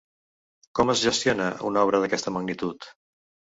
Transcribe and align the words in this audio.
Com 0.79 0.91
es 0.93 1.03
gestiona 1.09 1.51
una 1.73 1.85
obra 1.89 2.01
d’aquesta 2.07 2.35
magnitud? 2.41 2.91